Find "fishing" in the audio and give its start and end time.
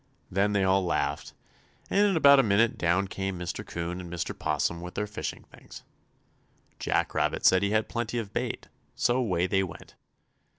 5.05-5.43